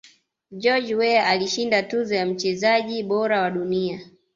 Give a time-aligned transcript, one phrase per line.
[0.51, 4.01] george Weah alishinda tuzo ya mchezaji bora wa dunia